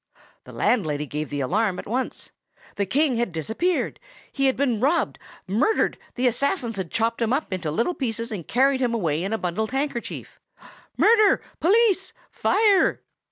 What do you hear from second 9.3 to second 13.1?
a bundle handkerchief! "Murder! police! fire!!!!"